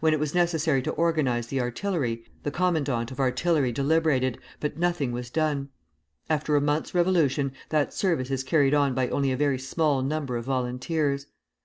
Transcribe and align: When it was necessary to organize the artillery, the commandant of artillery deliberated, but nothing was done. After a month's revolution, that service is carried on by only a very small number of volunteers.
When 0.00 0.12
it 0.12 0.18
was 0.18 0.34
necessary 0.34 0.82
to 0.82 0.90
organize 0.90 1.46
the 1.46 1.60
artillery, 1.60 2.24
the 2.42 2.50
commandant 2.50 3.12
of 3.12 3.20
artillery 3.20 3.70
deliberated, 3.70 4.38
but 4.58 4.76
nothing 4.76 5.12
was 5.12 5.30
done. 5.30 5.68
After 6.28 6.56
a 6.56 6.60
month's 6.60 6.96
revolution, 6.96 7.52
that 7.68 7.94
service 7.94 8.32
is 8.32 8.42
carried 8.42 8.74
on 8.74 8.92
by 8.92 9.08
only 9.10 9.30
a 9.30 9.36
very 9.36 9.60
small 9.60 10.02
number 10.02 10.36
of 10.36 10.46
volunteers. 10.46 11.26